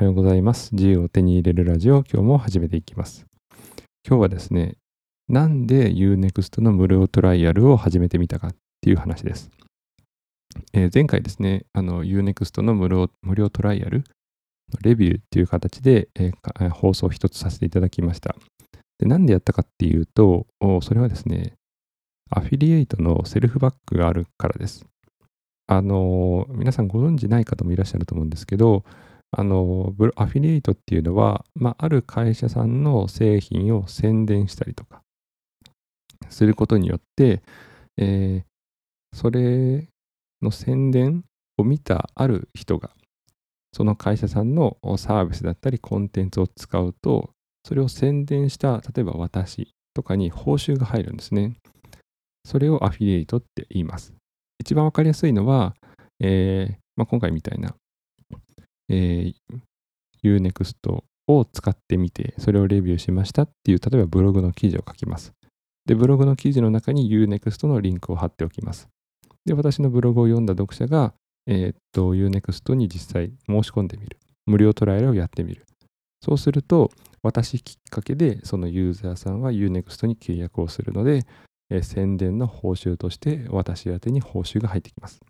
[0.00, 0.74] はようございます。
[0.74, 3.26] 自由を手に入れるラジオ、今日も始めていきます。
[4.08, 4.76] 今日はですね、
[5.28, 9.50] なんで Unext の無料トライアルを始めてみたかっていう話です。
[10.72, 14.04] えー、前回ですね、あの Unext の無料無料トライアル、
[14.80, 18.34] レビューっていう形で、えー、放送を一つさせていただきました。
[19.00, 20.46] でなんでやったかっていうと、
[20.80, 21.52] それはですね、
[22.30, 24.86] アフィリエイトのセルフバックがあるからです。
[25.66, 28.82] あの、皆さんご存知ない方もいらっしゃると思うんですけど、
[29.32, 35.02] あの、アフィリエイトっていうのは、まあ、ある会社さんの製品を宣伝したりとか、
[36.28, 37.42] することによって、
[37.96, 39.88] えー、それ
[40.42, 41.24] の宣伝
[41.58, 42.90] を見たある人が、
[43.72, 47.30] その会社さんのサービスだったりコンテンツを使うと、
[47.64, 51.56] それを宣伝した、例えば私とかに報酬が入るんですね。
[52.44, 54.14] それをアフィリエイトって言います。
[54.58, 55.74] 一番わかりやすいのは、
[56.20, 57.74] えーまあ、今回みたいな
[58.90, 59.34] えー、
[60.24, 60.74] Unext
[61.28, 65.32] を使ってみて、それをレビューしましたっていう、例えばブログの記事を書きます。
[65.86, 68.88] で、ブログの記事の中に Unext のリンクを貼っておきます。
[69.46, 71.14] で、私のブログを読んだ読者が、
[71.46, 74.18] えー、っと、Unext に実際申し込んでみる。
[74.46, 75.64] 無料トライアルをやってみる。
[76.22, 76.90] そうすると、
[77.22, 81.24] 私きっかけで、そのユーザーさんは Unext に契約をするので、
[81.70, 85.20] えー、宣伝の報酬として私宛に報酬が入ってきます。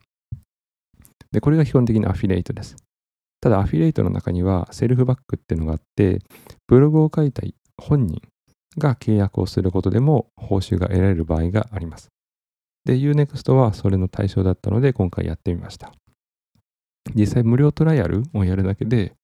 [1.31, 2.77] で、これが基本的なアフィリエイトです。
[3.41, 6.21] ただアフィリエイトの中にはセルフバックっていうのがあって、
[6.67, 7.43] ブログを書いた
[7.77, 8.21] 本人
[8.79, 12.09] が契約をすることでも報酬が得られる場合があります。
[12.85, 15.93] で、Unext はそれの対象だったので今回やってみました。
[17.15, 19.15] 実際無料トライアルをやるだけで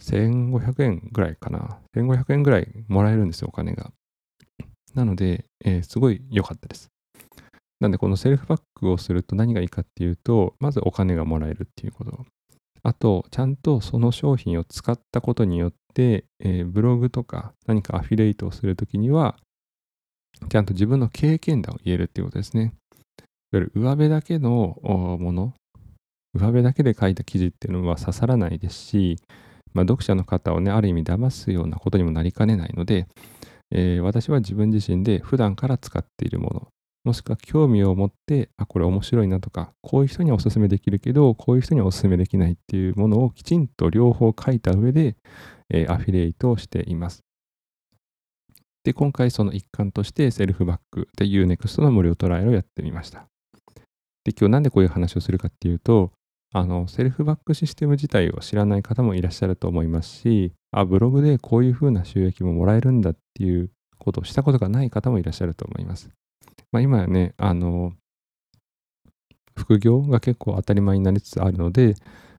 [0.00, 1.78] 1500円ぐらいかな。
[1.96, 3.92] 1500円ぐらいもらえるんですよ、お金が。
[4.94, 6.88] なので、えー、すごい良かったです。
[7.80, 12.26] なんで、このセルフバックをすると何がいいかっていうと、まずお金がもらえるっていうこと。
[12.82, 19.36] あと、ちゃんとその商品を使ったことによって、えー、ブログとか何かアフィリエイトをするときには、
[20.48, 22.74] ちゃんと自分の経験談を言えるっていうことですね。
[23.52, 25.54] いわゆる上辺だけのもの、
[26.34, 29.16] 上辺だけで書いた記事っていうのは刺さらないですし、
[29.74, 33.06] まあ、読者の方をね、ある意味騙すようなことにもなりかねないので、
[33.72, 36.68] えー、私は自分自身で普段から使っているもの、
[37.04, 45.16] もしくは興味を持って、あ、これ面白いなとか、こういう人にはおすすめできるけど、こういう人にはおすすめできないっていうものをきちんと両方書いた上で、
[45.70, 47.24] えー、アフィリエイトをしています。
[48.84, 53.26] で、今回その一環としてセルフバックで Unext の無料トライアルをやってみました。
[54.24, 56.12] で、今日なんでこういう話をするかっていうと、
[56.52, 66.10] あの、セルフバックシステム自体を知らない方もいらっしゃると思いますし、あ、ブログでこういうふうな収益ももらえるんだっていうことをしたことがない方もいらっしゃると思います。
[66.72, 67.92] まあ、今やね、あの、
[69.56, 71.94] 副業が結構当たり前になりつつあるので、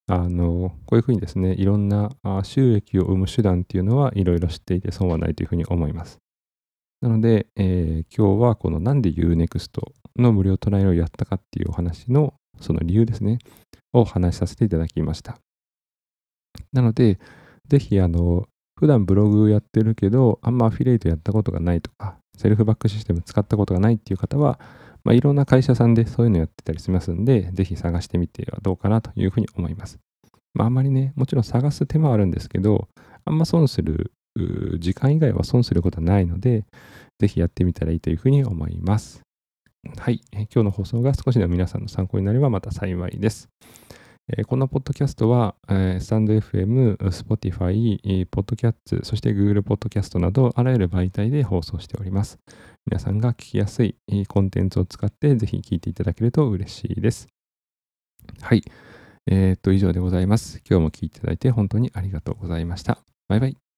[0.07, 2.09] あの、こういうふうにですね、いろんな
[2.43, 6.19] 収益を生む手段っていうのはいろいろ知っていて損はないというふうに思います。
[7.01, 9.81] なので、えー、今日はこのなんで Unext
[10.17, 13.39] の無料トライアルをやったかっていうお話のその理由ですね、
[13.93, 15.37] を話しさせていただきました。
[16.71, 17.19] なので、
[17.67, 18.45] ぜひあの、
[18.81, 24.59] 普段ブログやってるけど、あんまアフィリエイトやったことがないとか、セルフバックシステム使ったことがないっていう方は、
[25.03, 29.99] まあ、いろんな会社さんでそういうのやってたりしますんで、ぜひ探してみてはどうかなというふうに思います。
[30.55, 32.87] まあ、あんまりね、もちろん探す手間はあるんですけど、
[33.23, 34.13] あんま損する、
[34.79, 36.65] 時間以外は損することはないので、
[37.19, 39.21] ぜひやってみたらいいというふうに思います。
[39.99, 40.21] はい。
[40.33, 43.47] 今日の放送が少しでも皆さんの参考になればまた幸いです。
[44.29, 52.39] えこのポッドキャストは、えスタンド FM、Spotify、ポッドキャッツ、そして Google ポッドキャストなど、あらゆる媒体で放送しております。
[52.85, 53.95] 皆さんが聞きやすい
[54.27, 57.27] コンテンツを使って、ぜひ聞いていただけると嬉しいです。
[58.41, 58.63] はい。
[59.27, 60.61] えー、っと、以上でございます。
[60.69, 62.99] 今日も聞いていただいて本当にありがとうございました。
[63.27, 63.70] バイバイ。